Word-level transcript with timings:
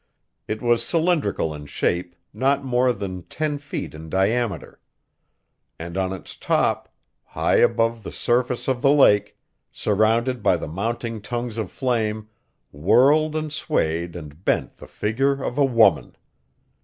It 0.47 0.63
was 0.63 0.83
cylindrical 0.83 1.53
in 1.53 1.67
shape, 1.67 2.15
not 2.33 2.63
more 2.65 2.91
than 2.91 3.21
ten 3.21 3.59
feet 3.59 3.93
in 3.93 4.09
diameter. 4.09 4.79
And 5.77 5.95
on 5.95 6.11
its 6.11 6.35
top, 6.35 6.89
high 7.23 7.57
above 7.57 8.01
the 8.01 8.11
surface 8.11 8.67
of 8.67 8.81
the 8.81 8.91
lake, 8.91 9.37
surrounded 9.71 10.41
by 10.41 10.57
the 10.57 10.67
mounting 10.67 11.21
tongues 11.21 11.59
of 11.59 11.69
flame, 11.69 12.29
whirled 12.71 13.35
and 13.35 13.53
swayed 13.53 14.15
and 14.15 14.43
bent 14.43 14.77
the 14.77 14.87
figure 14.87 15.33
of 15.43 15.59
a 15.59 15.63
woman. 15.65 16.15